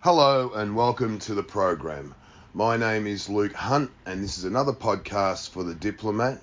[0.00, 2.14] Hello and welcome to the program.
[2.54, 6.40] My name is Luke Hunt, and this is another podcast for The Diplomat.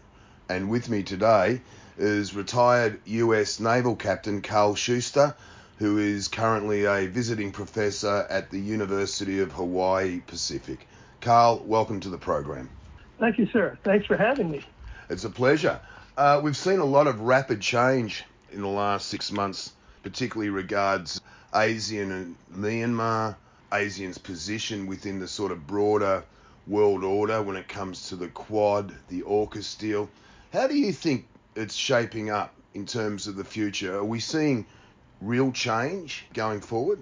[0.50, 1.62] And with me today
[1.98, 5.33] is retired US Naval Captain Carl Schuster,
[5.78, 10.86] who is currently a visiting professor at the University of Hawaii Pacific.
[11.22, 12.70] Carl, welcome to the program.
[13.22, 13.78] Thank you, sir.
[13.86, 14.66] Thanks for having me.
[15.10, 15.80] It's a pleasure.
[16.18, 19.72] Uh, we've seen a lot of rapid change in the last six months,
[20.04, 21.22] particularly regards
[21.54, 23.38] ASEAN and Myanmar,
[23.71, 26.23] ASEAN's position within the sort of broader
[26.68, 30.10] world order when it comes to the Quad, the AUKUS deal.
[30.51, 33.97] How do you think it's shaping up in terms of the future?
[33.97, 34.65] Are we seeing
[35.21, 36.99] real change going forward?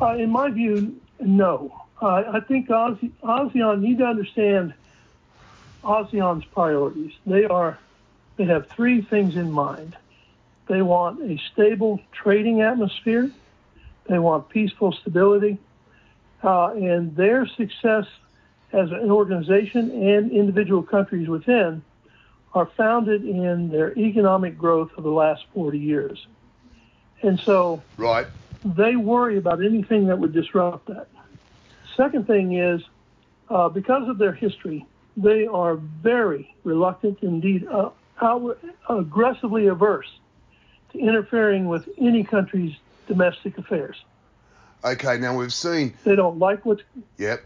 [0.00, 1.74] Uh, in my view, no.
[2.00, 4.74] Uh, I think ASEAN need to understand
[5.82, 7.12] ASEAN's priorities.
[7.26, 7.78] They are
[8.36, 9.96] they have three things in mind.
[10.68, 13.30] They want a stable trading atmosphere.
[14.06, 15.58] They want peaceful stability,
[16.42, 18.06] uh, and their success
[18.72, 21.82] as an organization and individual countries within
[22.54, 26.26] are founded in their economic growth of the last 40 years.
[27.22, 28.26] And so right.
[28.64, 31.08] they worry about anything that would disrupt that.
[31.96, 32.82] Second thing is,
[33.50, 34.86] uh, because of their history,
[35.16, 37.90] they are very reluctant, indeed, uh,
[38.88, 40.08] aggressively averse
[40.92, 43.96] to interfering with any country's domestic affairs.
[44.84, 45.94] Okay, now we've seen.
[46.04, 46.82] They don't like what's.
[47.18, 47.44] Yep.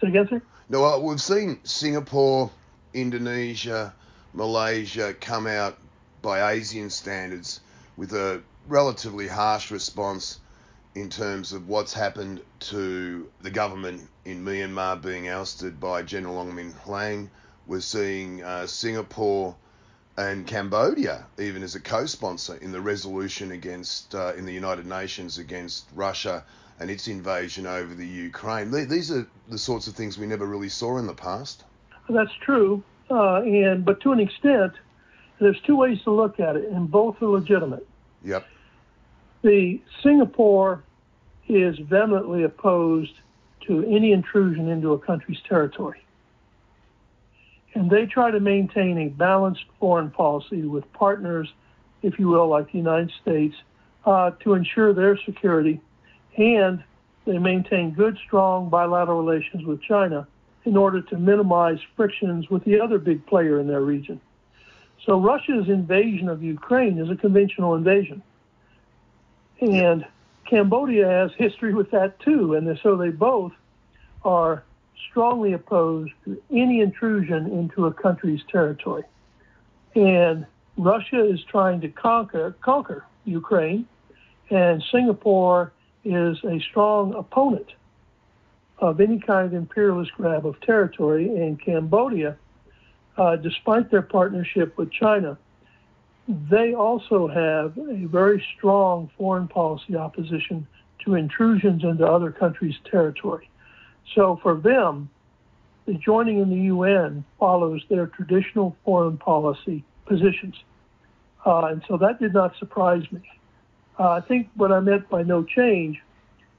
[0.00, 0.42] Say again, sir?
[0.68, 2.50] No, well, we've seen Singapore,
[2.94, 3.92] Indonesia,
[4.32, 5.76] Malaysia come out
[6.22, 7.60] by Asian standards
[7.96, 10.38] with a relatively harsh response
[10.94, 16.54] in terms of what's happened to the government in Myanmar being ousted by General Aung
[16.54, 17.28] Min Hlaing.
[17.66, 19.56] We're seeing uh, Singapore
[20.20, 25.38] and Cambodia even as a co-sponsor in the resolution against uh, in the United Nations
[25.38, 26.44] against Russia
[26.78, 28.70] and its invasion over the Ukraine.
[28.70, 31.64] These are the sorts of things we never really saw in the past.
[32.08, 34.72] That's true, uh, and but to an extent,
[35.40, 37.86] there's two ways to look at it, and both are legitimate.
[38.22, 38.46] Yep.
[39.42, 40.82] The Singapore
[41.48, 43.14] is vehemently opposed
[43.66, 46.02] to any intrusion into a country's territory
[47.74, 51.48] and they try to maintain a balanced foreign policy with partners,
[52.02, 53.54] if you will, like the United States,
[54.04, 55.80] uh, to ensure their security,
[56.36, 56.82] and
[57.26, 60.26] they maintain good, strong bilateral relations with China
[60.64, 64.20] in order to minimize frictions with the other big player in their region.
[65.06, 68.22] So Russia's invasion of Ukraine is a conventional invasion.
[69.60, 70.04] And
[70.48, 73.52] Cambodia has history with that too, and so they both
[74.24, 74.64] are
[75.08, 79.04] strongly opposed to any intrusion into a country's territory.
[79.94, 80.46] And
[80.76, 83.86] Russia is trying to conquer conquer Ukraine,
[84.50, 85.72] and Singapore
[86.04, 87.72] is a strong opponent
[88.78, 91.28] of any kind of imperialist grab of territory.
[91.28, 92.36] And Cambodia,
[93.16, 95.36] uh, despite their partnership with China,
[96.28, 100.66] they also have a very strong foreign policy opposition
[101.04, 103.48] to intrusions into other countries' territory.
[104.14, 105.08] So for them,
[105.86, 110.56] the joining in the UN follows their traditional foreign policy positions.
[111.44, 113.22] Uh, and so that did not surprise me.
[113.98, 116.00] Uh, I think what I meant by no change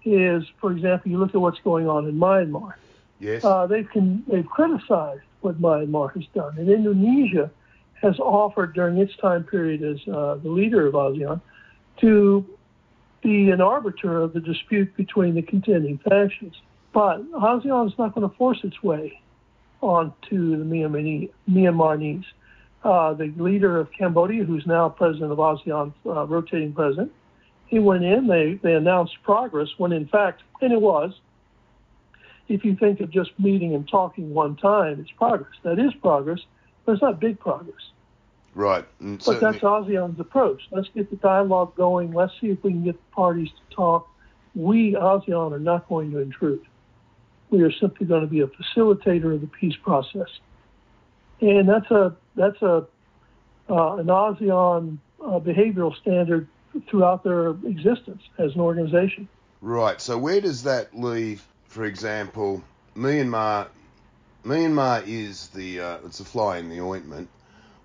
[0.04, 2.74] is, for example, you look at what's going on in Myanmar.
[3.20, 3.44] Yes.
[3.44, 6.58] Uh, they've, con- they've criticized what Myanmar has done.
[6.58, 7.52] And Indonesia
[8.02, 11.40] has offered during its time period as uh, the leader of ASEAN
[11.98, 12.46] to
[13.22, 16.56] be an arbiter of the dispute between the contending factions.
[16.94, 19.22] But ASEAN is not going to force its way
[19.82, 20.66] onto the
[21.50, 22.26] Myanmarese.
[22.84, 27.12] Uh, the leader of Cambodia, who's now president of ASEAN, uh, rotating president,
[27.68, 31.14] he went in, they, they announced progress when in fact, and it was,
[32.50, 35.54] if you think of just meeting and talking one time, it's progress.
[35.64, 36.40] That is progress,
[36.86, 37.92] but it's not big progress.
[38.54, 38.86] Right.
[39.00, 40.62] And but that's ASEAN's approach.
[40.72, 42.12] Let's get the dialogue going.
[42.12, 44.10] Let's see if we can get the parties to talk.
[44.54, 46.66] We, ASEAN, are not going to intrude.
[47.52, 50.30] We are simply going to be a facilitator of the peace process,
[51.42, 52.88] and that's a that's a
[53.70, 56.48] uh, an ASEAN uh, behavioral standard
[56.88, 59.28] throughout their existence as an organization.
[59.62, 60.00] Right.
[60.02, 62.64] So where does that leave, for example,
[62.96, 63.68] Myanmar?
[64.44, 67.30] Myanmar is the uh, it's a fly in the ointment.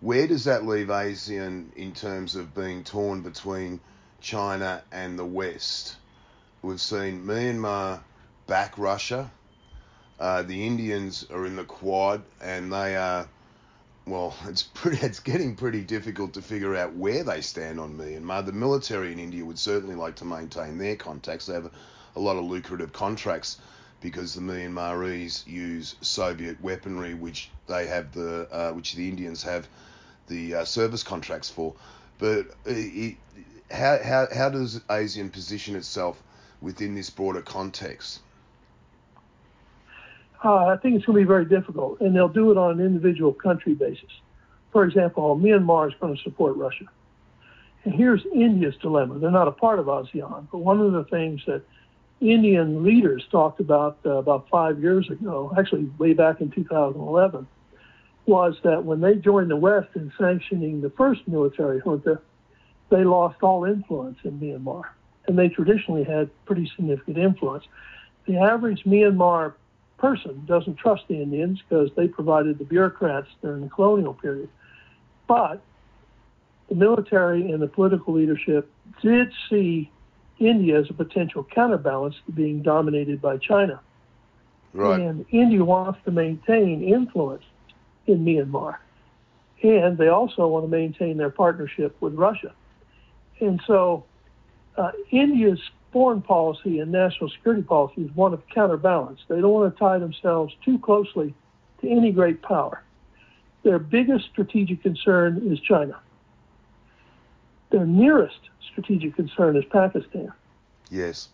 [0.01, 3.81] Where does that leave ASEAN in terms of being torn between
[4.21, 5.97] China and the West?
[6.63, 8.01] We've seen Myanmar
[8.47, 9.31] back Russia
[10.19, 13.29] uh, the Indians are in the Quad, and they are.
[14.07, 15.05] Well, it's pretty.
[15.05, 18.45] It's getting pretty difficult to figure out where they stand on Myanmar.
[18.45, 21.47] The military in India would certainly like to maintain their contacts.
[21.47, 21.71] They have
[22.15, 23.59] a lot of lucrative contracts
[24.01, 29.69] because the Myanmarese use Soviet weaponry, which they have the uh, which the Indians have
[30.29, 31.75] the uh, service contracts for.
[32.19, 33.17] But it,
[33.71, 36.23] how, how how does ASEAN position itself
[36.61, 38.21] within this broader context?
[40.47, 42.87] Uh, I think it's going to be very difficult, and they'll do it on an
[42.87, 44.11] individual country basis.
[44.71, 46.85] For example, Myanmar is going to support Russia.
[47.83, 49.19] And here's India's dilemma.
[49.19, 51.63] They're not a part of ASEAN, but one of the things that
[52.21, 57.49] Indian leaders talked about uh, about five years ago, actually way back in 2011,
[58.27, 62.21] was that when they joined the West in sanctioning the first military junta,
[62.89, 64.85] they lost all influence in Myanmar.
[65.27, 67.65] And they traditionally had pretty significant influence.
[68.29, 69.55] The average Myanmar
[69.99, 74.49] person doesn't trust the Indians because they provided the bureaucrats during the colonial period.
[75.27, 75.63] But
[76.69, 78.71] the military and the political leadership
[79.03, 79.91] did see
[80.39, 83.81] India as a potential counterbalance to being dominated by China.
[84.73, 85.01] Right.
[85.01, 87.45] And India wants to maintain influence
[88.07, 88.77] in Myanmar.
[89.63, 92.53] And they also want to maintain their partnership with Russia.
[93.41, 94.05] And so
[94.77, 95.61] uh, India's
[95.93, 99.21] foreign policy and national security policy is one of counterbalance.
[99.29, 101.35] They don't want to tie themselves too closely
[101.81, 102.83] to any great power.
[103.63, 105.99] Their biggest strategic concern is China.
[107.71, 108.39] Their nearest
[108.71, 110.33] strategic concern is Pakistan.
[110.91, 111.29] Yes.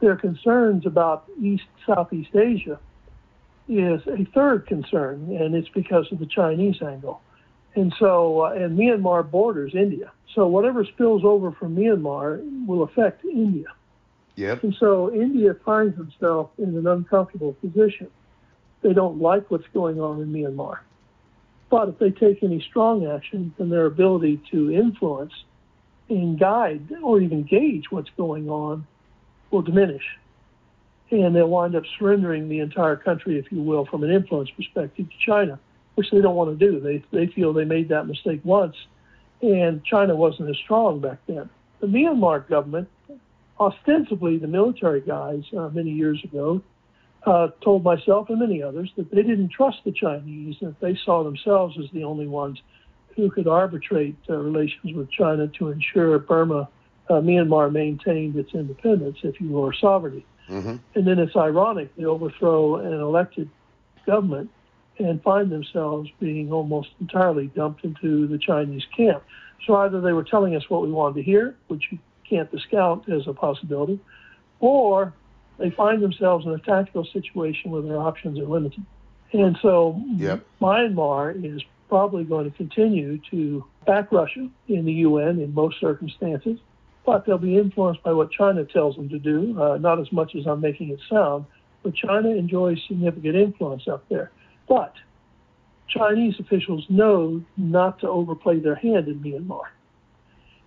[0.00, 2.78] Their concerns about East Southeast Asia
[3.68, 7.20] is a third concern, and it's because of the Chinese angle.
[7.74, 10.12] And so, uh, and Myanmar borders India.
[10.34, 13.66] So whatever spills over from Myanmar will affect India.
[14.36, 14.62] Yep.
[14.62, 18.08] And so India finds itself in an uncomfortable position.
[18.82, 20.78] They don't like what's going on in Myanmar.
[21.70, 25.32] But if they take any strong action, then their ability to influence
[26.08, 28.86] and guide or even gauge what's going on
[29.50, 30.04] will diminish.
[31.10, 35.08] And they'll wind up surrendering the entire country, if you will, from an influence perspective
[35.08, 35.58] to China,
[35.94, 36.80] which they don't want to do.
[36.80, 38.76] They, they feel they made that mistake once,
[39.40, 41.48] and China wasn't as strong back then.
[41.80, 42.88] The Myanmar government,
[43.58, 46.62] ostensibly the military guys uh, many years ago,
[47.24, 50.98] uh, told myself and many others that they didn't trust the Chinese, and that they
[51.04, 52.60] saw themselves as the only ones
[53.16, 56.68] who could arbitrate uh, relations with China to ensure Burma,
[57.08, 60.24] uh, Myanmar maintained its independence, if you will, or sovereignty.
[60.48, 60.76] Mm-hmm.
[60.94, 63.48] And then it's ironic they overthrow an elected
[64.06, 64.50] government
[64.98, 69.22] and find themselves being almost entirely dumped into the Chinese camp.
[69.66, 71.98] So either they were telling us what we wanted to hear, which you
[72.28, 74.00] can't discount as a possibility,
[74.60, 75.14] or
[75.58, 78.84] they find themselves in a tactical situation where their options are limited.
[79.32, 80.44] And so Yep.
[80.60, 86.58] Myanmar is probably going to continue to back Russia in the UN in most circumstances,
[87.04, 90.34] but they'll be influenced by what China tells them to do, uh, not as much
[90.34, 91.44] as I'm making it sound,
[91.82, 94.30] but China enjoys significant influence up there.
[94.72, 94.94] But
[95.86, 99.64] Chinese officials know not to overplay their hand in Myanmar.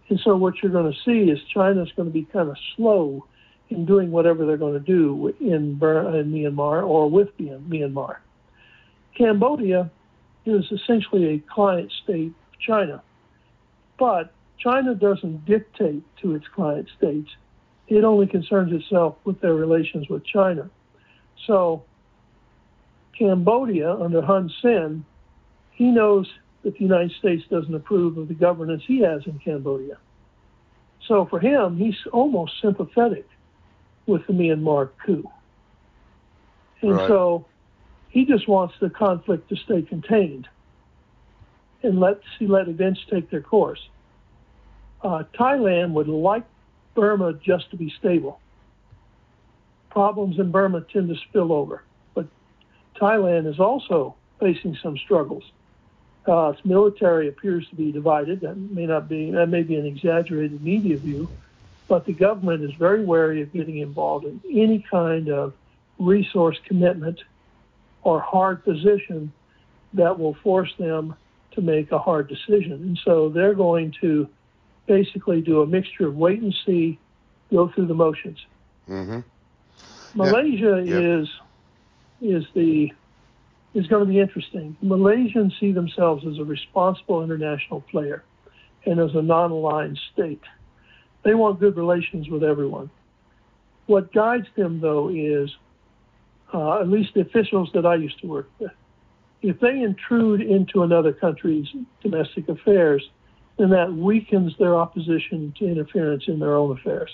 [0.09, 3.25] And so what you're going to see is China's going to be kind of slow
[3.71, 8.17] in doing whatever they're going to do in, Bur- in Myanmar or with Myanmar.
[9.17, 9.89] Cambodia
[10.45, 13.01] is essentially a client state of China,
[13.97, 17.31] but China doesn't dictate to its client states.
[17.87, 20.69] It only concerns itself with their relations with China.
[21.47, 21.85] So
[23.17, 25.05] Cambodia under Hun Sen,
[25.71, 26.29] he knows
[26.63, 29.97] that the United States doesn't approve of the governance he has in Cambodia.
[31.07, 33.27] So for him, he's almost sympathetic
[34.07, 35.29] with the Myanmar coup.
[36.81, 37.07] And Right.
[37.07, 37.45] so
[38.09, 40.47] he just wants the conflict to stay contained
[41.83, 43.89] and let let events take their course.
[45.01, 46.45] Uh, Thailand would like
[46.95, 48.39] Burma just to be stable.
[49.89, 51.83] Problems in Burma tend to spill over,
[52.99, 55.43] Thailand is also facing some struggles.
[56.27, 58.41] Uh, its military appears to be divided.
[58.41, 61.29] That may not be that may be an exaggerated media view,
[61.87, 65.53] but the government is very wary of getting involved in any kind of
[65.99, 67.19] resource commitment
[68.03, 69.31] or hard position
[69.93, 71.15] that will force them
[71.51, 72.73] to make a hard decision.
[72.73, 74.27] And so they're going to
[74.87, 76.99] basically do a mixture of wait and see,
[77.51, 78.45] go through the motions.
[78.89, 79.19] Mm-hmm.
[80.15, 81.03] Malaysia Yep.
[81.03, 81.29] is
[82.31, 82.91] is the
[83.73, 84.77] is going to be interesting.
[84.81, 88.23] Malaysians see themselves as a responsible international player
[88.85, 90.41] and as a non-aligned state.
[91.25, 92.89] They want good relations with everyone.
[93.87, 95.49] What guides them, though, is
[96.53, 98.71] uh, at least the officials that I used to work with.
[99.41, 101.67] If they intrude into another country's
[102.01, 103.03] domestic affairs,
[103.57, 107.11] then that weakens their opposition to interference in their own affairs.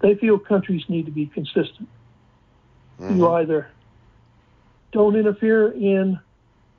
[0.00, 1.88] they feel countries need to be consistent.
[3.00, 3.16] Mhm.
[3.16, 3.68] You either
[4.92, 6.18] don't interfere in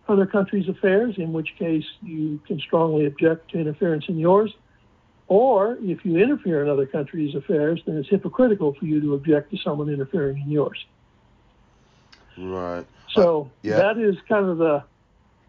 [0.07, 4.53] other countries' affairs, in which case you can strongly object to interference in yours,
[5.27, 9.51] or if you interfere in other countries' affairs, then it's hypocritical for you to object
[9.51, 10.85] to someone interfering in yours.
[12.37, 12.85] Right.
[13.09, 13.77] So yeah.
[13.77, 14.83] that is kind of the,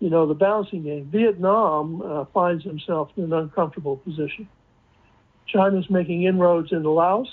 [0.00, 1.06] you know, the balancing game.
[1.06, 4.48] Vietnam uh, finds himself in an uncomfortable position.
[5.46, 7.28] China's making inroads into Laos.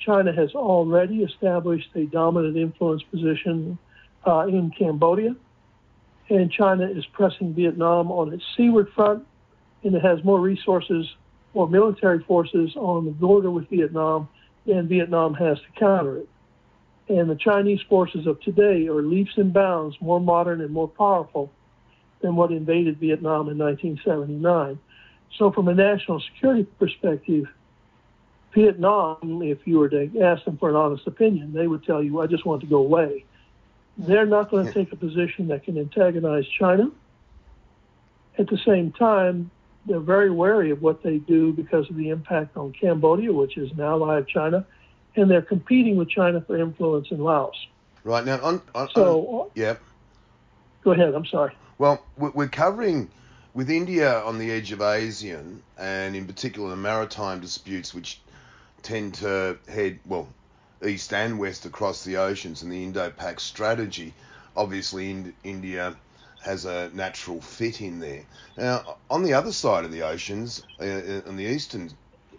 [0.00, 3.78] China has already established a dominant influence position
[4.26, 5.36] uh, in Cambodia,
[6.30, 9.26] and China is pressing Vietnam on its seaward front,
[9.84, 11.06] and it has more resources,
[11.54, 14.28] more military forces on the border with Vietnam
[14.66, 16.28] than Vietnam has to counter it.
[17.08, 21.50] And the Chinese forces of today are leaps and bounds more modern and more powerful
[22.22, 24.78] than what invaded Vietnam in 1979.
[25.36, 27.46] So, from a national security perspective,
[28.54, 32.20] Vietnam, if you were to ask them for an honest opinion, they would tell you,
[32.20, 33.24] I just want to go away.
[33.96, 36.90] They're not going to take a position that can antagonize China.
[38.38, 39.50] At the same time,
[39.86, 43.70] they're very wary of what they do because of the impact on Cambodia, which is
[43.72, 44.66] an ally of China,
[45.16, 47.54] and they're competing with China for influence in Laos.
[48.04, 49.76] Right now, on, on, So, on yeah.
[50.82, 51.14] go ahead.
[51.14, 51.52] I'm sorry.
[51.78, 53.10] Well, we- we're covering
[53.54, 58.20] with India on the edge of ASEAN, and in particular the maritime disputes, which
[58.82, 60.28] tend to head well
[60.84, 64.14] east and west across the oceans, and the Indo-Pac strategy.
[64.56, 65.94] Obviously, in, India
[66.42, 68.24] has a natural fit in there.
[68.56, 71.90] Now, on the other side of the oceans, uh, uh, on the eastern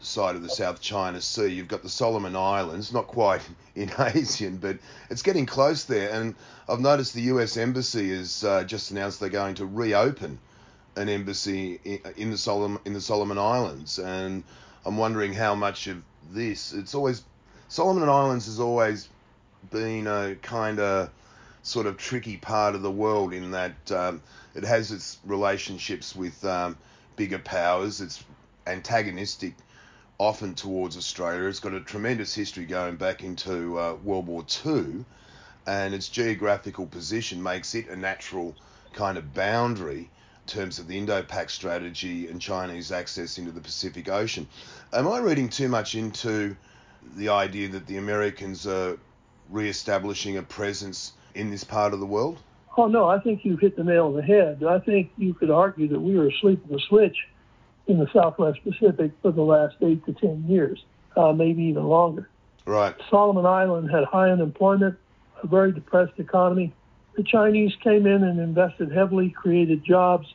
[0.01, 3.41] side of the South China Sea, you've got the Solomon Islands, not quite
[3.75, 4.77] in ASEAN, but
[5.09, 6.09] it's getting close there.
[6.09, 6.35] And
[6.67, 10.39] I've noticed the US Embassy has uh, just announced they're going to reopen
[10.95, 14.43] an embassy in, in the Solomon in the Solomon Islands, and
[14.85, 16.73] I'm wondering how much of this.
[16.73, 17.23] It's always
[17.67, 19.09] Solomon Islands has always
[19.69, 21.09] been a kind of
[21.63, 24.21] sort of tricky part of the world in that um,
[24.55, 26.77] it has its relationships with um,
[27.15, 28.01] bigger powers.
[28.01, 28.23] It's
[28.67, 29.53] antagonistic
[30.17, 31.47] often towards Australia.
[31.47, 35.05] It's got a tremendous history going back into uh, World War II,
[35.65, 38.55] and its geographical position makes it a natural
[38.93, 40.09] kind of boundary
[40.47, 44.47] terms of the Indo-Pac strategy and Chinese access into the Pacific Ocean.
[44.93, 46.55] Am I reading too much into
[47.15, 48.97] the idea that the Americans are
[49.49, 52.39] re-establishing a presence in this part of the world?
[52.77, 54.63] Oh no, I think you've hit the nail on the head.
[54.63, 57.27] I think you could argue that we were asleep at the switch
[57.87, 60.83] in the Southwest Pacific for the last eight to ten years,
[61.17, 62.29] uh, maybe even longer.
[62.65, 62.95] Right.
[63.09, 64.97] Solomon Island had high unemployment,
[65.43, 66.73] a very depressed economy.
[67.15, 70.33] The Chinese came in and invested heavily, created jobs.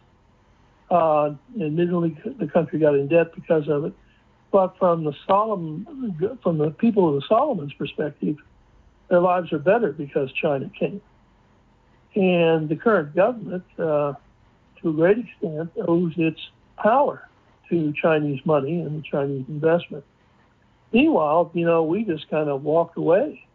[0.90, 3.92] Uh, admittedly, the country got in debt because of it.
[4.52, 8.37] But from the Solomon, from the people of the Solomons' perspective,
[9.09, 11.00] their lives are better because China came.
[12.14, 14.14] And the current government, uh,
[14.80, 16.40] to a great extent, owes its
[16.76, 17.28] power
[17.68, 20.04] to Chinese money and Chinese investment.
[20.92, 23.47] Meanwhile, you know, we just kind of walked away.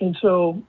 [0.00, 0.62] And so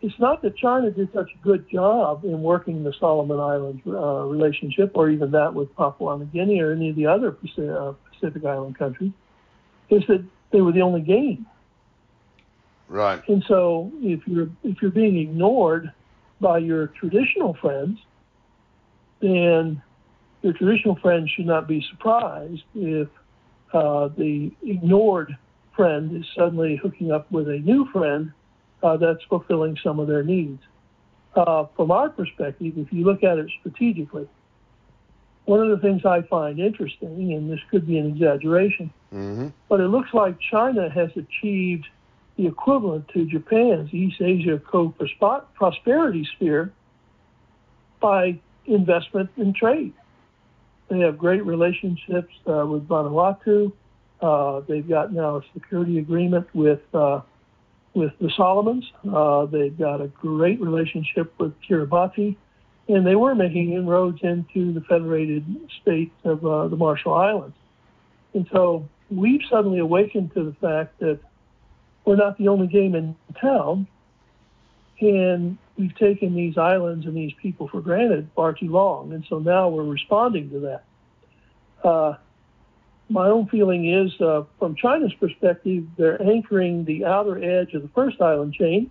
[0.00, 4.24] it's not that China did such a good job in working the Solomon Islands uh,
[4.24, 8.48] relationship or even that with Papua New Guinea or any of the other Pacific, uh,
[8.48, 9.12] Island countries.
[9.88, 11.46] It's that they were the only game.
[12.88, 13.26] Right.
[13.28, 15.92] And so if you're if you're being ignored
[16.40, 17.98] by your traditional friends,
[19.20, 19.82] then
[20.42, 23.08] your traditional friends should not be surprised if
[23.72, 25.36] uh, the ignored
[25.74, 28.32] friend is suddenly hooking up with a new friend
[28.84, 30.62] uh, that's fulfilling some of their needs.
[31.34, 34.28] Uh, from our perspective, if you look at it strategically,
[35.46, 39.48] one of the things I find interesting, and this could be an exaggeration, Mm-hmm.
[39.68, 41.86] but it looks like China has achieved
[42.36, 46.72] the equivalent to Japan's East Asia co-prosperity sphere
[48.00, 49.92] by investment and trade.
[50.88, 53.72] They have great relationships uh, with Vanuatu.
[54.20, 57.20] Uh, they've got now a security agreement with uh,
[57.94, 58.84] with the Solomons.
[59.12, 62.36] Uh, they've got a great relationship with Kiribati,
[62.88, 65.44] and they were making inroads into the federated
[65.80, 67.56] states of uh, the Marshall Islands.
[68.34, 71.20] And so we've suddenly awakened to the fact that
[72.04, 73.86] we're not the only game in town,
[75.00, 79.12] and we've taken these islands and these people for granted far too long.
[79.12, 80.84] And so now we're responding to that.
[81.82, 82.14] Uh,
[83.14, 87.88] my own feeling is, uh, from China's perspective, they're anchoring the outer edge of the
[87.94, 88.90] first island chain.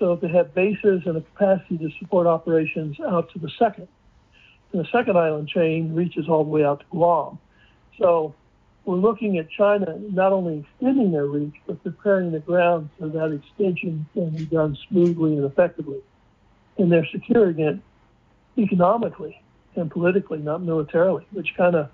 [0.00, 3.86] So they have bases and a capacity to support operations out to the second.
[4.72, 7.38] And the second island chain reaches all the way out to Guam.
[8.00, 8.34] So
[8.84, 13.30] we're looking at China not only extending their reach, but preparing the ground so that
[13.30, 16.00] extension can be done smoothly and effectively.
[16.78, 17.78] And they're securing it
[18.58, 19.40] economically
[19.76, 21.90] and politically, not militarily, which kind of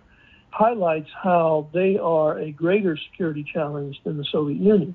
[0.50, 4.94] highlights how they are a greater security challenge than the Soviet Union.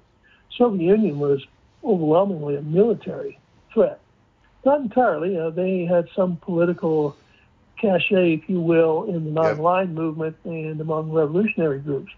[0.58, 1.42] Soviet Union was
[1.84, 3.40] overwhelmingly a military
[3.74, 4.00] threat.
[4.66, 5.38] Not entirely.
[5.38, 7.16] Uh, they had some political
[7.80, 9.98] cachet, if you will, in the non-aligned yep.
[9.98, 12.12] movement and among revolutionary groups.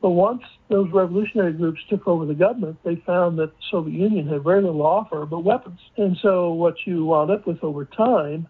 [0.00, 4.26] But once those revolutionary groups took over the government, they found that the Soviet Union
[4.26, 5.78] had very little to offer but weapons.
[5.96, 8.48] And so what you wound up with over time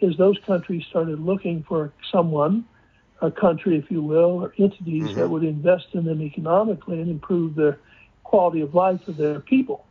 [0.00, 2.64] is those countries started looking for someone,
[3.20, 5.14] a country, if you will, or entities mm-hmm.
[5.14, 7.76] that would invest in them economically and improve the
[8.22, 9.84] quality of life of their people.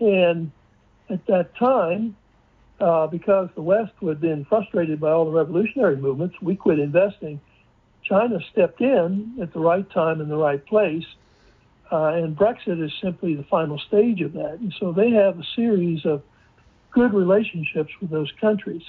[0.00, 0.50] And
[1.08, 2.16] at that time,
[2.80, 7.40] uh, because the West had been frustrated by all the revolutionary movements, we quit investing.
[8.02, 11.06] China stepped in at the right time in the right place,
[11.92, 14.58] uh, and Brexit is simply the final stage of that.
[14.58, 16.22] And so they have a series of
[16.90, 18.82] good relationships with those countries.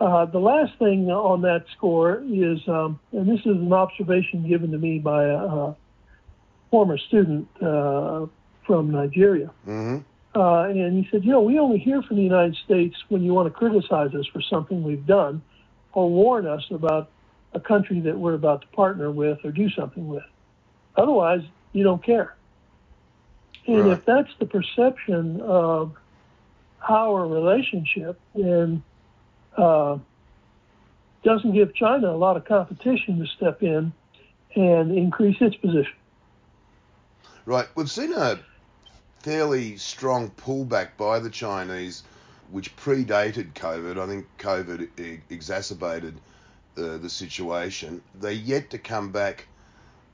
[0.00, 4.72] Uh, the last thing on that score is, um, and this is an observation given
[4.72, 5.76] to me by a, a
[6.70, 8.26] former student uh,
[8.66, 9.50] from Nigeria.
[9.66, 9.98] Mm-hmm.
[10.34, 13.34] Uh, and he said, you know, we only hear from the United States when you
[13.34, 15.42] want to criticize us for something we've done
[15.92, 17.10] or warn us about
[17.52, 20.24] a country that we're about to partner with or do something with.
[20.96, 22.34] Otherwise, you don't care.
[23.66, 23.92] And right.
[23.92, 25.94] if that's the perception of
[26.88, 28.82] our relationship, then
[29.56, 29.98] uh,
[31.24, 33.92] doesn't give China a lot of competition to step in
[34.54, 35.92] and increase its position.
[37.44, 37.66] Right.
[37.74, 38.38] We've seen a
[39.20, 42.02] fairly strong pullback by the Chinese,
[42.50, 43.98] which predated COVID.
[43.98, 46.14] I think COVID exacerbated
[46.76, 48.02] uh, the situation.
[48.14, 49.46] They're yet to come back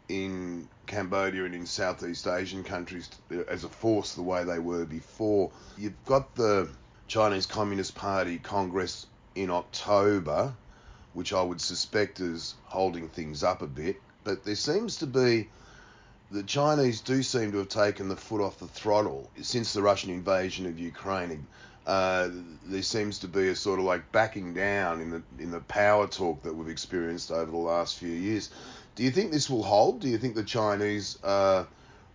[0.09, 3.11] in Cambodia and in Southeast Asian countries
[3.49, 5.51] as a force the way they were before.
[5.77, 6.69] You've got the
[7.09, 9.07] Chinese Communist Party Congress
[9.43, 10.55] in October,
[11.13, 14.01] which I would suspect is holding things up a bit.
[14.25, 15.49] But there seems to be
[16.31, 20.11] the Chinese do seem to have taken the foot off the throttle since the Russian
[20.11, 21.47] invasion of Ukraine.
[21.87, 22.29] Uh,
[22.67, 26.07] there seems to be a sort of like backing down in the in the power
[26.07, 28.51] talk that we've experienced over the last few years.
[28.95, 30.01] Do you think this will hold?
[30.01, 31.67] Do you think the Chinese are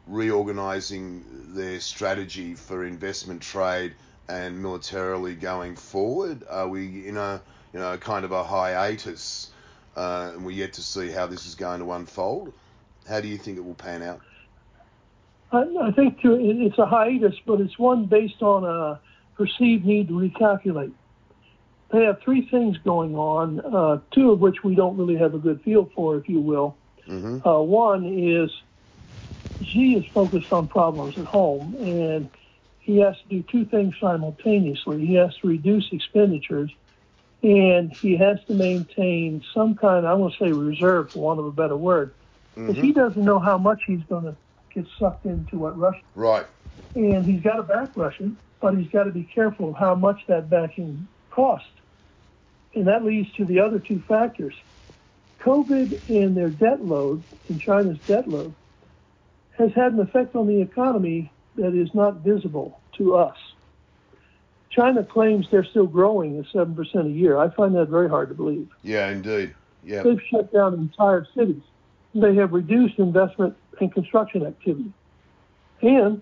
[0.06, 1.24] reorganizing
[1.56, 3.96] their strategy for investment trade
[4.28, 6.44] and militarily going forward?
[6.50, 7.42] Are we in a
[7.74, 9.52] you know kind of a hiatus,
[9.96, 12.54] uh, and we're yet to see how this is going to unfold?
[13.08, 14.22] How do you think it will pan out?
[15.52, 19.00] I, I think it's a hiatus, but it's one based on a
[19.36, 20.92] perceived need to recalculate.
[21.92, 25.38] They have three things going on, uh, two of which we don't really have a
[25.38, 26.76] good feel for, if you will.
[27.08, 27.48] Mm-hmm.
[27.48, 28.50] Uh, one is
[29.62, 32.30] Xi is focused on problems at home, and
[32.84, 35.06] he has to do two things simultaneously.
[35.06, 36.70] He has to reduce expenditures,
[37.42, 41.46] and he has to maintain some kind, I want to say reserve, for want of
[41.46, 42.14] a better word,
[42.56, 42.86] because mm-hmm.
[42.86, 44.36] he doesn't know how much he's going to
[44.74, 46.02] get sucked into what Russia.
[46.14, 46.46] Right.
[46.94, 50.28] And he's got to back Russia, but he's got to be careful of how much
[50.28, 51.70] that backing costs.
[52.76, 54.56] And that leads to the other two factors.
[55.40, 58.54] COVID and their debt load, in China's debt load,
[59.58, 63.38] has had an effect on the economy that is not visible to us.
[64.70, 67.38] China claims they're still growing at 7% a year.
[67.38, 68.70] I find that very hard to believe.
[68.82, 69.54] Yeah, indeed.
[69.84, 70.02] Yeah.
[70.02, 71.62] They've shut down entire cities
[72.16, 74.94] they have reduced investment and construction activity.
[75.82, 76.22] And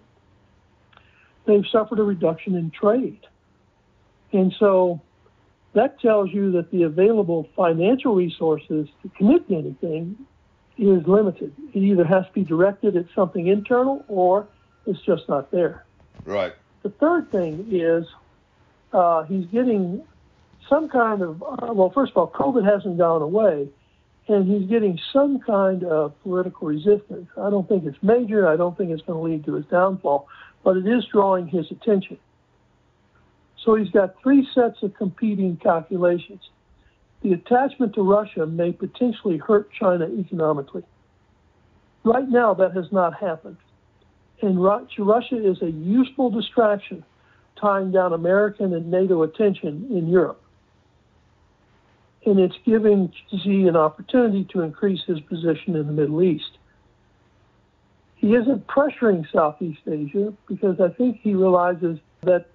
[1.46, 3.20] they've suffered a reduction in trade.
[4.32, 5.02] And so
[5.74, 10.18] that tells you that the available financial resources to commit to anything
[10.78, 11.54] is limited.
[11.74, 14.48] It either has to be directed at something internal or
[14.86, 15.86] it's just not there.
[16.26, 16.54] Right.
[16.84, 18.06] The third thing is
[18.94, 20.04] uh, he's getting
[20.70, 23.68] some kind of, uh, well, first of all, COVID hasn't gone away,
[24.28, 27.28] and he's getting some kind of political resistance.
[27.38, 28.48] I don't think it's major.
[28.48, 30.28] I don't think it's going to lead to his downfall,
[30.64, 32.18] but it is drawing his attention.
[33.64, 36.42] So he's got three sets of competing calculations.
[37.22, 40.84] The attachment to Russia may potentially hurt China economically.
[42.04, 43.58] Right now, that has not happened.
[44.42, 47.04] And Russia is a useful distraction
[47.60, 50.42] tying down American and NATO attention in Europe
[52.26, 56.58] and it's giving Xi an opportunity to increase his position in the Middle East.
[58.16, 62.48] He isn't pressuring Southeast Asia because I think he realizes that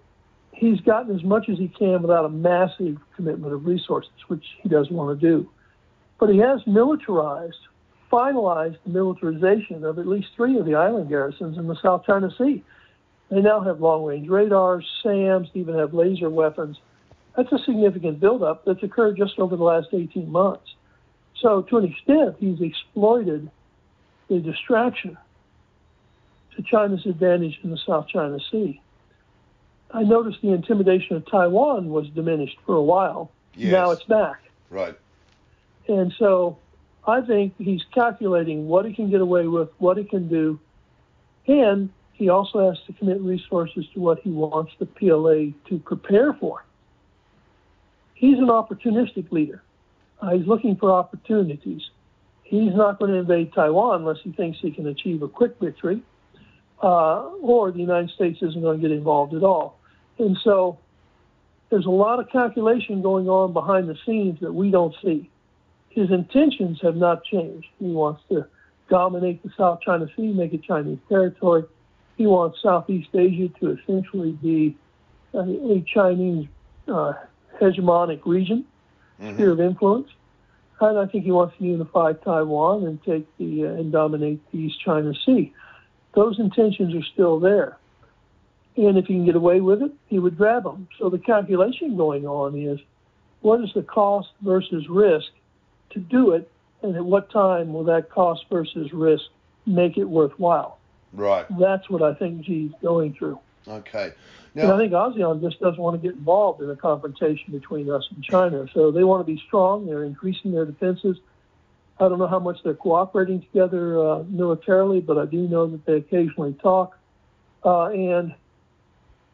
[0.52, 4.68] he's gotten as much as he can without a massive commitment of resources, which he
[4.68, 5.50] doesn't want to do.
[6.20, 7.58] But he has militarized
[8.10, 12.30] finalized the militarization of at least three of the island garrisons in the South China
[12.36, 12.62] Sea.
[13.30, 16.78] They now have long range radars, SAMs, even have laser weapons.
[17.36, 20.74] That's a significant buildup that's occurred just over the last 18 months.
[21.40, 23.50] So, to an extent, he's exploited
[24.28, 25.18] the distraction
[26.56, 28.80] to China's advantage in the South China Sea.
[29.90, 33.30] I noticed the intimidation of Taiwan was diminished for a while.
[33.54, 33.72] Yes.
[33.72, 34.42] Now it's back.
[34.70, 34.96] Right.
[35.88, 36.58] And so
[37.06, 40.58] I think he's calculating what he can get away with, what he can do,
[41.46, 46.32] and he also has to commit resources to what he wants the PLA to prepare
[46.32, 46.64] for.
[48.14, 49.62] He's an opportunistic leader.
[50.20, 51.82] Uh, he's looking for opportunities.
[52.42, 56.02] He's not going to invade Taiwan unless he thinks he can achieve a quick victory,
[56.82, 59.78] uh, or the United States isn't going to get involved at all.
[60.18, 60.78] And so
[61.70, 65.30] there's a lot of calculation going on behind the scenes that we don't see.
[65.96, 67.68] His intentions have not changed.
[67.78, 68.46] He wants to
[68.90, 71.64] dominate the South China Sea, make it Chinese territory.
[72.18, 74.76] He wants Southeast Asia to essentially be
[75.32, 76.48] a, a Chinese
[76.86, 77.14] uh,
[77.58, 78.66] hegemonic region,
[79.18, 79.34] mm-hmm.
[79.36, 80.08] sphere of influence.
[80.82, 84.58] And I think he wants to unify Taiwan and take the uh, and dominate the
[84.58, 85.54] East China Sea.
[86.14, 87.78] Those intentions are still there.
[88.76, 90.88] And if he can get away with it, he would grab them.
[90.98, 92.78] So the calculation going on is
[93.40, 95.28] what is the cost versus risk
[95.90, 96.50] to do it,
[96.82, 99.24] and at what time will that cost versus risk
[99.66, 100.78] make it worthwhile?
[101.12, 101.46] Right.
[101.58, 103.38] That's what I think Xi's going through.
[103.66, 104.12] Okay.
[104.54, 107.90] Now, and I think ASEAN just doesn't want to get involved in a confrontation between
[107.90, 108.66] us and China.
[108.72, 109.86] So they want to be strong.
[109.86, 111.18] They're increasing their defenses.
[112.00, 115.84] I don't know how much they're cooperating together uh, militarily, but I do know that
[115.84, 116.96] they occasionally talk.
[117.64, 118.34] Uh, and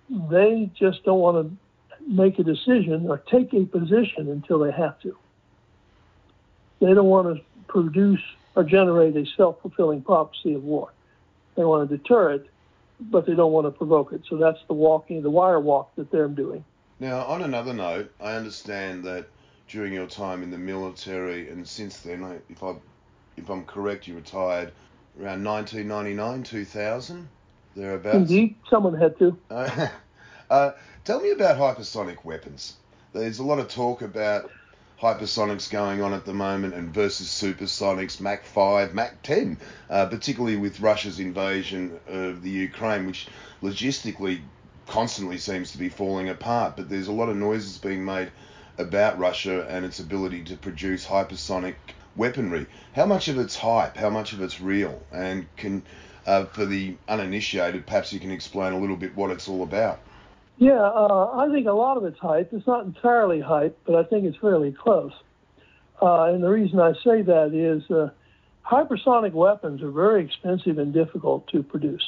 [0.08, 1.56] they just don't want to
[2.08, 5.16] make a decision or take a position until they have to.
[6.82, 8.20] They don't want to produce
[8.56, 10.92] or generate a self fulfilling prophecy of war.
[11.56, 12.50] They want to deter it,
[13.00, 14.22] but they don't want to provoke it.
[14.28, 16.64] So that's the walking, the wire walk that they're doing.
[16.98, 19.26] Now, on another note, I understand that
[19.68, 22.74] during your time in the military and since then, if I
[23.36, 24.72] if I'm correct, you retired
[25.20, 27.28] around 1999, 2000,
[27.76, 28.30] thereabouts.
[28.30, 29.38] Indeed, someone had to.
[30.50, 30.72] uh,
[31.04, 32.74] tell me about hypersonic weapons.
[33.12, 34.50] There's a lot of talk about
[35.02, 39.58] hypersonics going on at the moment and versus supersonics, Mach 5, Mach 10,
[39.90, 43.26] uh, particularly with Russia's invasion of the Ukraine, which
[43.60, 44.40] logistically
[44.86, 46.76] constantly seems to be falling apart.
[46.76, 48.30] But there's a lot of noises being made
[48.78, 51.74] about Russia and its ability to produce hypersonic
[52.14, 52.66] weaponry.
[52.94, 53.96] How much of it's hype?
[53.96, 55.02] How much of it's real?
[55.10, 55.82] And can,
[56.26, 59.98] uh, for the uninitiated, perhaps you can explain a little bit what it's all about.
[60.58, 62.52] Yeah, uh, I think a lot of it's hype.
[62.52, 65.12] It's not entirely hype, but I think it's fairly close.
[66.00, 68.10] Uh, and the reason I say that is uh,
[68.64, 72.06] hypersonic weapons are very expensive and difficult to produce.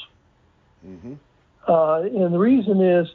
[0.86, 1.14] Mm-hmm.
[1.66, 3.08] Uh, and the reason is,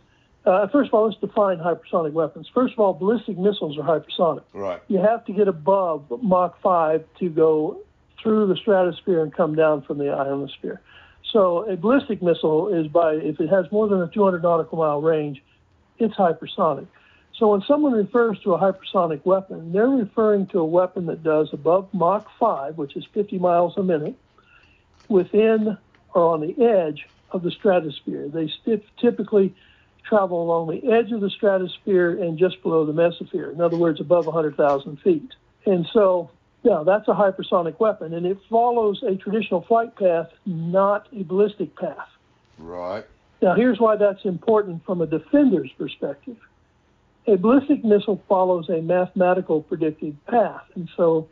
[0.45, 2.49] uh, first of all, let's define hypersonic weapons.
[2.53, 4.43] First of all, ballistic missiles are hypersonic.
[4.53, 4.81] Right.
[4.87, 7.79] You have to get above Mach 5 to go
[8.21, 10.81] through the stratosphere and come down from the ionosphere.
[11.31, 15.01] So a ballistic missile is by, if it has more than a 200 nautical mile
[15.01, 15.43] range,
[15.99, 16.87] it's hypersonic.
[17.37, 21.49] So when someone refers to a hypersonic weapon, they're referring to a weapon that does
[21.53, 24.15] above Mach 5, which is 50 miles a minute,
[25.07, 25.77] within
[26.13, 28.27] or on the edge of the stratosphere.
[28.27, 28.51] They
[28.99, 29.53] typically
[30.03, 33.53] travel along the edge of the stratosphere and just below the mesosphere.
[33.53, 35.31] In other words, above 100,000 feet.
[35.65, 36.31] And so
[36.63, 41.75] yeah, that's a hypersonic weapon, and it follows a traditional flight path, not a ballistic
[41.77, 42.07] path.
[42.57, 43.05] Right.
[43.41, 46.35] Now, here's why that's important from a defender's perspective.
[47.27, 51.27] A ballistic missile follows a mathematical predicted path, and so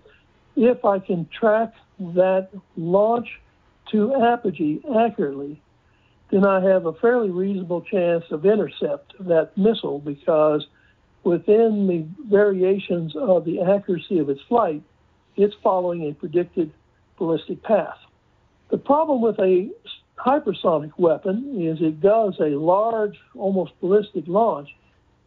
[0.55, 3.27] if I can track that launch
[3.91, 5.61] to apogee accurately,
[6.31, 10.65] then I have a fairly reasonable chance of intercept of that missile because
[11.23, 14.81] within the variations of the accuracy of its flight,
[15.37, 16.71] it's following a predicted
[17.17, 17.97] ballistic path.
[18.69, 19.69] The problem with a
[20.17, 24.69] hypersonic weapon is it does a large, almost ballistic launch.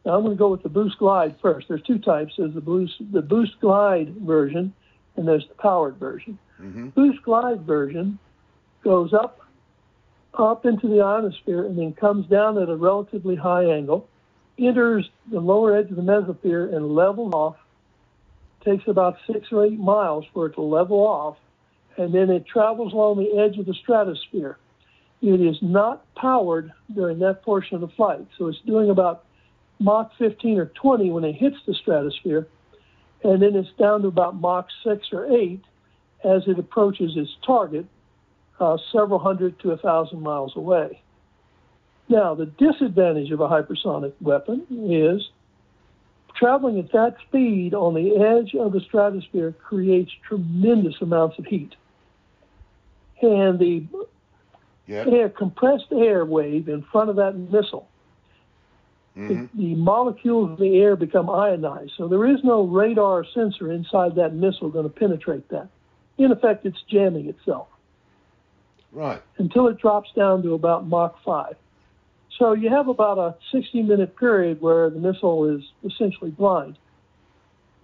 [0.05, 1.69] Now I'm going to go with the boost glide first.
[1.69, 2.35] There's two types.
[2.37, 4.75] There's the boost, the boost glide version,
[5.17, 6.39] and there's the powered version.
[6.61, 6.89] Mm-hmm.
[6.89, 8.19] Boost glide version
[8.83, 9.41] goes up,
[10.35, 14.09] up into the ionosphere, and then comes down at a relatively high angle,
[14.59, 17.57] enters the lower edge of the mesosphere, and levels off
[18.65, 21.37] takes about six or eight miles for it to level off,
[21.97, 24.59] and then it travels along the edge of the stratosphere.
[25.23, 29.25] It is not powered during that portion of the flight, so it's doing about
[29.79, 32.47] Mach 15 or 20 when it hits the stratosphere,
[33.23, 35.61] and then it's down to about Mach 6 or 8,
[36.25, 37.87] as it approaches its target
[38.61, 41.03] uh, several hundred to a thousand miles away.
[42.09, 45.27] Now, the disadvantage of a hypersonic weapon is
[46.41, 51.75] traveling at that speed on the edge of the stratosphere creates tremendous amounts of heat.
[53.23, 53.87] And the
[54.87, 55.07] Yep.
[55.09, 57.89] air, compressed air wave in front of that missile,
[59.15, 61.93] hmm the, the molecules of the air become ionized.
[61.99, 65.69] So there is no radar sensor inside that missile going to penetrate that.
[66.17, 67.69] In effect, it's jamming itself
[68.93, 69.23] Right.
[69.39, 71.55] until it drops down to about Mach 5.
[72.41, 76.79] So you have about a 60 minute period where the missile is essentially blind.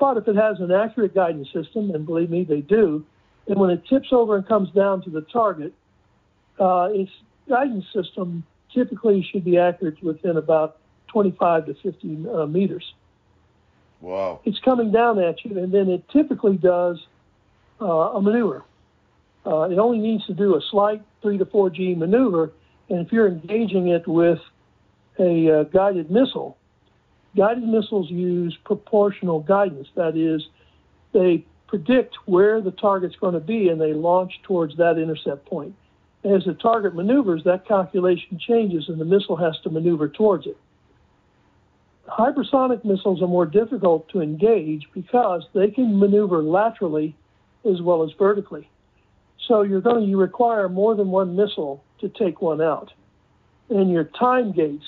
[0.01, 3.05] But if it has an accurate guidance system, and believe me, they do,
[3.47, 5.75] then when it tips over and comes down to the target,
[6.59, 7.11] uh, its
[7.47, 12.95] guidance system typically should be accurate within about 25 to 50 uh, meters.
[14.01, 14.41] Wow.
[14.47, 16.99] It's coming down at you, and then it typically does
[17.81, 18.65] uh, a maneuver.
[19.45, 22.53] Uh, it only needs to do a slight 3 to 4G maneuver,
[22.89, 24.39] and if you're engaging it with
[25.19, 26.57] a uh, guided missile,
[27.37, 29.89] guided missiles use proportional guidance.
[29.97, 30.47] That is,
[31.13, 35.75] they predict where the target's going to be and they launch towards that intercept point.
[36.25, 40.57] As the target maneuvers, that calculation changes and the missile has to maneuver towards it.
[42.09, 47.17] Hypersonic missiles are more difficult to engage because they can maneuver laterally
[47.69, 48.69] as well as vertically.
[49.49, 52.93] So you're going to you require more than one missile to take one out.
[53.71, 54.85] And your time gates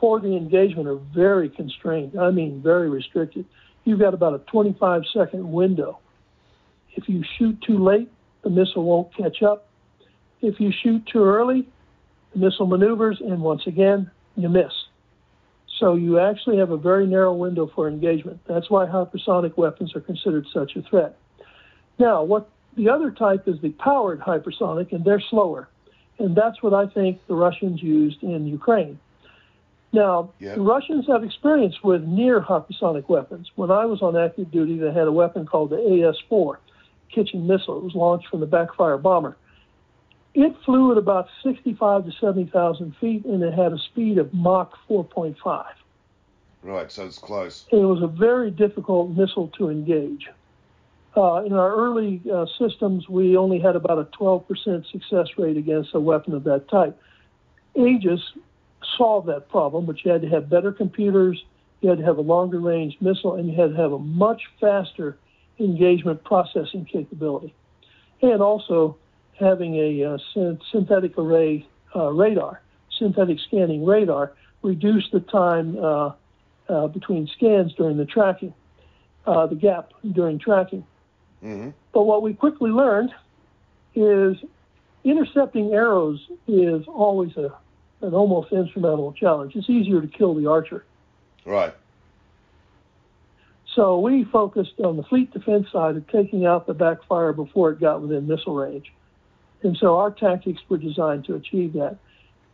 [0.00, 2.18] for the engagement are very constrained.
[2.18, 3.46] I mean, very restricted.
[3.84, 5.98] You've got about a 25 second window.
[6.96, 8.10] If you shoot too late,
[8.42, 9.68] the missile won't catch up.
[10.40, 11.68] If you shoot too early,
[12.32, 14.72] the missile maneuvers, and once again, you miss.
[15.80, 18.40] So you actually have a very narrow window for engagement.
[18.46, 21.16] That's why hypersonic weapons are considered such a threat.
[21.98, 25.68] Now, what the other type is the powered hypersonic, and they're slower.
[26.18, 28.98] And that's what I think the Russians used in Ukraine.
[29.92, 30.56] Now, Yep.
[30.56, 33.50] the Russians have experience with near hypersonic weapons.
[33.54, 36.58] When I was on active duty, they had a weapon called the AS 4
[37.10, 37.78] kitchen missile.
[37.78, 39.36] It was launched from the backfire bomber.
[40.34, 44.76] It flew at about 65 to 70,000 feet, and it had a speed of Mach
[44.88, 45.66] 4.5.
[46.64, 46.90] Right.
[46.90, 47.66] So it's close.
[47.70, 50.28] It was a very difficult missile to engage.
[51.16, 55.94] Uh, in our early uh, systems, we only had about a 12% success rate against
[55.94, 57.00] a weapon of that type.
[57.76, 58.20] Aegis
[58.96, 61.42] solved that problem, but you had to have better computers,
[61.80, 64.42] you had to have a longer range missile, and you had to have a much
[64.60, 65.16] faster
[65.60, 67.54] engagement processing capability.
[68.20, 68.96] And also
[69.38, 72.60] having a uh, syn- synthetic array uh, radar,
[72.98, 76.12] synthetic scanning radar, reduced the time uh,
[76.68, 78.52] uh, between scans during the tracking,
[79.26, 80.84] the gap during tracking.
[81.44, 83.14] Hmm But what we quickly learned
[83.94, 84.36] is
[85.04, 87.52] intercepting arrows is always a,
[88.00, 89.54] an almost insurmountable challenge.
[89.54, 90.86] It's easier to kill the archer.
[91.44, 91.74] Right.
[93.74, 97.80] So we focused on the fleet defense side of taking out the backfire before it
[97.80, 98.90] got within missile range.
[99.62, 101.98] And so our tactics were designed to achieve that.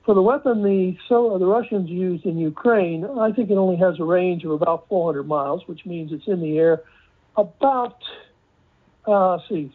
[0.04, 4.00] For the weapon the so the Russians used in Ukraine, I think it only has
[4.00, 6.82] a range of about 400 miles, which means it's in the air
[7.36, 7.98] about
[9.10, 9.72] uh, see,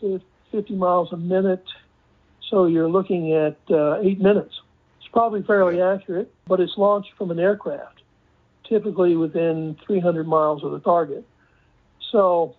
[0.52, 1.66] 50 miles a minute.
[2.50, 4.60] So you're looking at uh, eight minutes.
[5.00, 8.02] It's probably fairly accurate, but it's launched from an aircraft,
[8.68, 11.26] typically within 300 miles of the target.
[12.12, 12.56] So,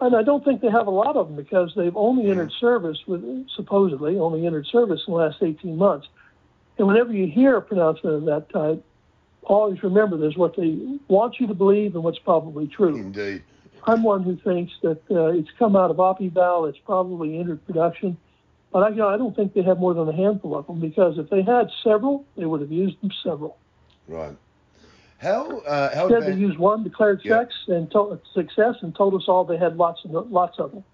[0.00, 2.98] and I don't think they have a lot of them because they've only entered service
[3.06, 6.08] with supposedly only entered service in the last 18 months.
[6.78, 8.84] And whenever you hear a pronouncement of that type,
[9.44, 12.96] always remember there's what they want you to believe and what's probably true.
[12.96, 13.42] Indeed.
[13.84, 18.16] I'm one who thinks that uh, it's come out of OpEval, it's probably entered production,
[18.72, 20.80] but I, you know, I don't think they have more than a handful of them
[20.80, 23.58] because if they had several, they would have used them several.
[24.08, 24.36] Right.
[25.18, 27.44] How uh, how Instead, they used one, declared Yeah.
[27.68, 30.84] and to- success, and told us all they had lots and lots of them.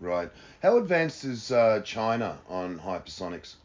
[0.00, 0.30] Right.
[0.62, 3.56] How advanced is uh, China on hypersonics?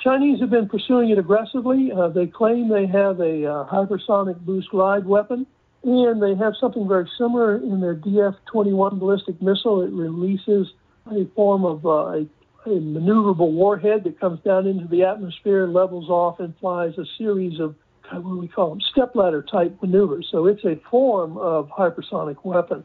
[0.00, 1.90] Chinese have been pursuing it aggressively.
[1.90, 5.44] Uh, they claim they have a uh, hypersonic boost glide weapon,
[5.84, 9.82] and they have something very similar in their DF-21 ballistic missile.
[9.82, 10.68] It releases
[11.10, 12.20] a form of uh, a,
[12.66, 17.60] a maneuverable warhead that comes down into the atmosphere, levels off, and flies a series
[17.60, 17.74] of
[18.10, 20.28] what do we call them stepladder type maneuvers.
[20.30, 22.84] So it's a form of hypersonic weapon.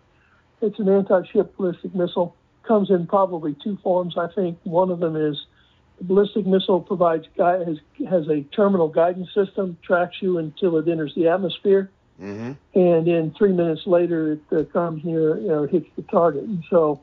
[0.61, 2.35] It's an anti-ship ballistic missile.
[2.67, 4.15] Comes in probably two forms.
[4.17, 5.37] I think one of them is
[5.97, 7.77] the ballistic missile provides has,
[8.09, 11.89] has a terminal guidance system, tracks you until it enters the atmosphere,
[12.21, 12.79] Mm-hmm.
[12.79, 16.43] and then three minutes later it uh, comes near, you know, hits the target.
[16.43, 17.01] And so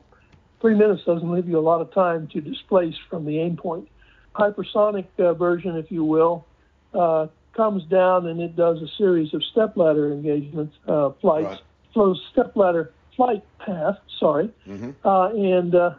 [0.61, 3.89] three minutes doesn't leave you a lot of time to displace from the aim point.
[4.35, 6.45] Hypersonic uh, version, if you will,
[6.93, 11.61] uh, comes down and it does a series of stepladder engagements, uh, flights, right.
[11.93, 14.91] flows stepladder flight path, sorry, mm-hmm.
[15.05, 15.93] Uh, and uh,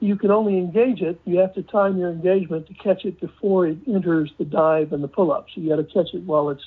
[0.00, 1.20] you can only engage it.
[1.24, 5.02] You have to time your engagement to catch it before it enters the dive and
[5.02, 5.46] the pull-up.
[5.54, 6.64] So you got to catch it while it's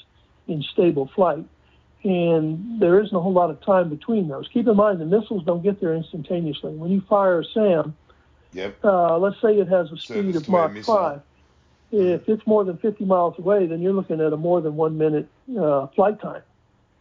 [0.48, 1.46] in stable flight.
[2.06, 4.48] And there isn't a whole lot of time between those.
[4.48, 6.76] Keep in mind the missiles don't get there instantaneously.
[6.76, 7.98] When you fire a SAM,
[8.54, 8.78] yep.
[8.84, 10.84] uh, let's say it has a speed of Mach 5.
[10.86, 11.98] Mm-hmm.
[11.98, 15.00] If it's more than 50 miles away, then you're looking at a more than one
[15.00, 15.28] minute
[15.60, 16.44] uh, flight time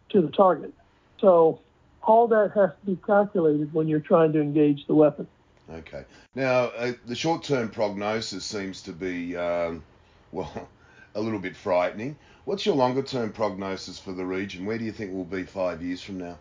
[0.09, 0.73] to the target.
[1.21, 1.61] So
[2.03, 5.27] all that has to be calculated when you're trying to engage the weapon.
[5.71, 6.05] Okay.
[6.35, 9.83] Now, uh, the short term prognosis seems to be, um,
[10.33, 10.69] well,
[11.15, 12.17] a little bit frightening.
[12.45, 14.67] What's your longer term prognosis for the region?
[14.67, 16.39] Where do you think we'll be five years from now?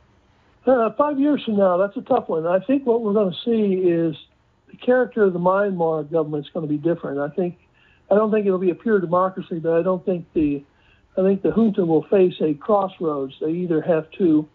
[0.66, 2.46] Uh, five years from now, that's a tough one.
[2.46, 4.16] I think what we're going to see is
[4.70, 7.20] the character of the Myanmar government is going to be different.
[7.20, 7.58] I think,
[8.12, 10.64] I don't think it'll be a pure democracy, but I don't think the,
[11.18, 13.36] I think the junta will face a crossroads.
[13.42, 14.48] They either have to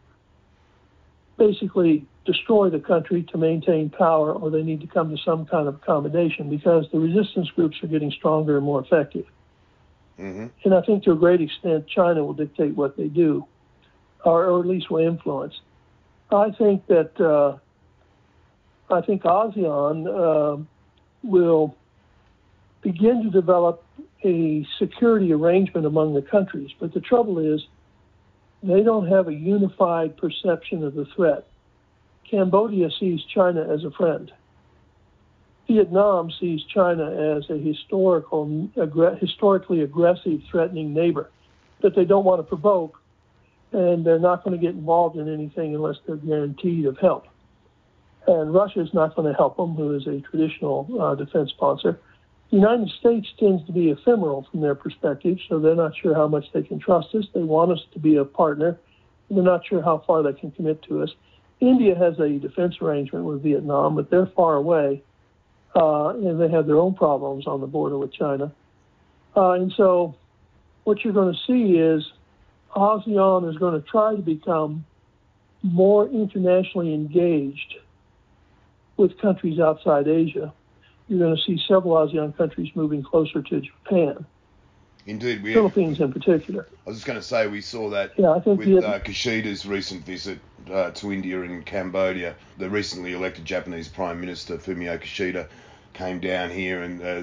[1.39, 5.69] basically destroy the country to maintain power, or they need to come to some kind
[5.69, 9.25] of accommodation because the resistance groups are getting stronger and more effective.
[10.19, 10.47] Mm-hmm.
[10.65, 13.47] And I think to a great extent, China will dictate what they do,
[14.25, 15.61] or, or at least will influence.
[16.31, 17.59] I think that uh,
[18.93, 20.63] I think ASEAN uh,
[21.23, 21.77] will
[22.83, 23.85] begin to develop
[24.25, 27.67] a security arrangement among the countries, but the trouble is
[28.63, 31.47] they don't have a unified perception of the threat.
[32.29, 34.33] Cambodia sees China as a friend.
[35.69, 38.71] Vietnam sees China as a historical,
[39.21, 41.31] historically aggressive, threatening neighbor
[41.83, 42.99] that they don't want to provoke,
[43.73, 47.27] and they're not going to get involved in anything unless they're guaranteed of help.
[48.27, 52.01] And Russia is not going to help them, who is a traditional uh, defense sponsor.
[52.51, 56.29] The United States tends to be ephemeral from their perspective, so they're not sure how
[56.29, 57.27] much they can trust us.
[57.35, 58.79] They want us to be a partner.
[59.29, 61.11] And they're not sure how far they can commit to us.
[61.61, 65.03] India has a defense arrangement with Vietnam, but they're far away,
[65.79, 68.53] and they have their own problems on the border with China.
[69.37, 70.15] Uh, and so,
[70.85, 72.11] what you're going to see is
[72.75, 74.85] ASEAN is going to try to become
[75.63, 77.77] more internationally engaged
[78.97, 80.53] with countries outside Asia
[81.09, 84.25] you're going to see several ASEAN countries moving closer to Japan.
[85.07, 86.69] Indeed, we Philippines in particular.
[86.87, 89.65] I was just going to say we saw that yeah, I think with uh, Kishida's
[89.65, 90.39] recent visit
[90.71, 92.35] uh, to India and Cambodia.
[92.59, 95.49] The recently elected Japanese Prime Minister Fumio Kishida
[95.99, 97.23] came down here and uh,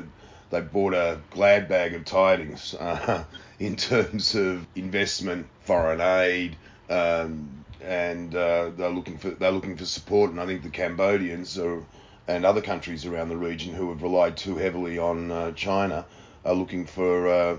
[0.50, 3.24] they bought a glad bag of tidings uh,
[3.60, 6.58] in terms of investment, foreign aid,
[6.90, 10.32] um, and uh, they're looking for they're looking for support.
[10.32, 11.84] And I think the Cambodians are
[12.28, 16.06] and other countries around the region who have relied too heavily on uh, China
[16.44, 17.58] are looking for uh,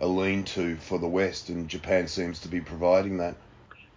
[0.00, 3.36] a lean-to for the West, and Japan seems to be providing that.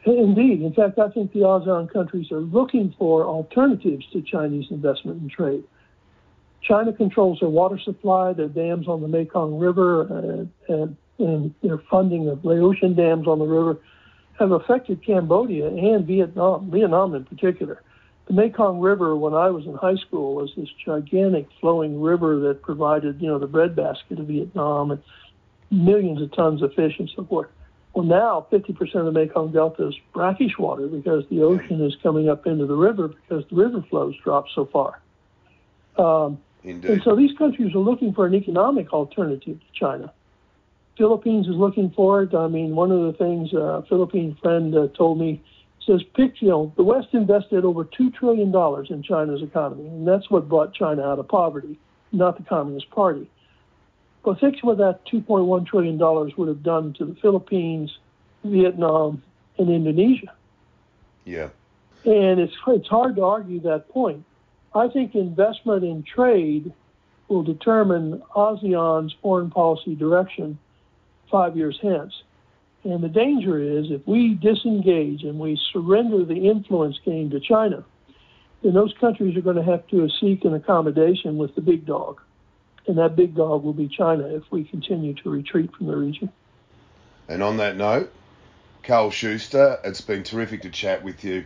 [0.05, 0.62] Indeed.
[0.62, 5.29] In fact, I think the ASEAN countries are looking for alternatives to Chinese investment and
[5.29, 5.63] trade.
[6.62, 11.78] China controls their water supply, their dams on the Mekong River, uh, and, and their
[11.89, 13.80] funding of Laotian dams on the river
[14.38, 17.82] have affected Cambodia and Vietnam, Vietnam in particular.
[18.28, 22.62] The Mekong River, when I was in high school, was this gigantic flowing river that
[22.62, 25.02] provided, you know, the breadbasket of Vietnam and
[25.72, 27.50] millions of tons of fish and so forth.
[27.93, 32.30] Well, now 50% of the Mekong Delta is brackish water because the ocean is coming
[32.30, 35.02] up into the river because the river flows dropped so far.
[35.98, 40.12] Um, and so these countries are looking for an economic alternative to China.
[40.98, 42.36] Philippines is looking for it.
[42.36, 45.41] I mean, one of the things a Philippine friend uh, told me
[45.86, 48.54] says, pick, you know, the West invested over $2 trillion
[48.89, 51.80] in China's economy, and that's what brought China out of poverty,
[52.12, 53.30] not the Communist Party.
[54.24, 57.98] But think what that $2.1 trillion would have done to the Philippines,
[58.43, 59.24] Vietnam,
[59.58, 60.34] and Indonesia.
[61.24, 61.50] Yeah.
[62.06, 64.25] And it's, it's hard to argue that point.
[64.74, 66.74] I think investment in trade
[67.28, 70.60] will determine ASEAN's foreign policy direction
[71.32, 72.13] five years hence.
[72.84, 77.84] And the danger is if we disengage and we surrender the influence gained to China,
[78.63, 82.22] then those countries are going to have to seek an accommodation with the big dog.
[82.88, 86.32] And that big dog will be China if we continue to retreat from the region.
[87.28, 88.12] And on that note,
[88.84, 91.46] Carl Schuster, it's been terrific to chat with you.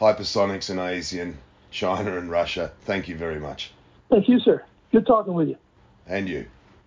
[0.00, 1.34] Hypersonics and ASEAN,
[1.70, 2.72] China and Russia.
[2.82, 3.72] Thank you very much.
[4.10, 4.64] Thank you, sir.
[4.92, 5.56] Good talking with you.
[6.06, 6.46] And you.